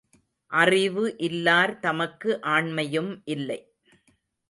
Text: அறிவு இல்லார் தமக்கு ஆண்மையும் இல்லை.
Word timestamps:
அறிவு 0.51 1.03
இல்லார் 1.19 1.73
தமக்கு 1.79 2.39
ஆண்மையும் 2.47 3.11
இல்லை. 3.27 3.59